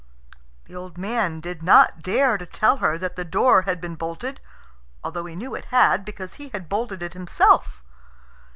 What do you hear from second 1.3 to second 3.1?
did not dare to tell her